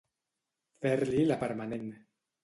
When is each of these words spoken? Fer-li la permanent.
Fer-li 0.85 1.25
la 1.31 1.37
permanent. 1.43 1.85